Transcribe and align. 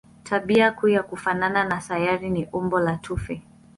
Tabia 0.23 0.71
kuu 0.71 0.87
ya 0.87 1.03
kufanana 1.03 1.63
na 1.63 1.81
sayari 1.81 2.29
ni 2.29 2.47
umbo 2.51 2.79
la 2.79 2.97
tufe. 2.97 3.41